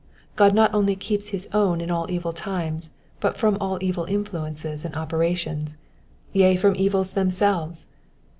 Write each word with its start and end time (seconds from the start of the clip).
Crod 0.35 0.55
not 0.55 0.73
only 0.73 0.95
keeps 0.95 1.29
his 1.29 1.47
own 1.53 1.79
in 1.79 1.91
all 1.91 2.09
evil 2.09 2.33
times 2.33 2.89
but 3.19 3.37
from 3.37 3.55
all 3.61 3.77
evil 3.81 4.05
influences 4.05 4.83
and 4.83 4.95
operations, 4.95 5.77
yea, 6.33 6.55
from 6.55 6.75
evils 6.75 7.11
themselves. 7.11 7.85